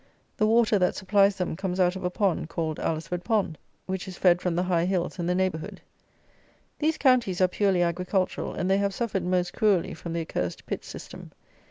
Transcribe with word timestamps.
The 0.37 0.47
water 0.47 0.79
that 0.79 0.95
supplies 0.95 1.35
them 1.35 1.55
comes 1.55 1.79
out 1.79 1.95
of 1.95 2.03
a 2.03 2.09
pond, 2.09 2.49
called 2.49 2.79
Alresford 2.79 3.23
Pond, 3.23 3.55
which 3.85 4.07
is 4.07 4.17
fed 4.17 4.41
from 4.41 4.55
the 4.55 4.63
high 4.63 4.85
hills 4.85 5.19
in 5.19 5.27
the 5.27 5.35
neighbourhood. 5.35 5.79
These 6.79 6.97
counties 6.97 7.39
are 7.39 7.47
purely 7.47 7.83
agricultural; 7.83 8.51
and 8.55 8.67
they 8.67 8.79
have 8.79 8.95
suffered 8.95 9.23
most 9.23 9.53
cruelly 9.53 9.93
from 9.93 10.13
the 10.13 10.21
accursed 10.21 10.65
Pitt 10.65 10.83
system. 10.83 11.33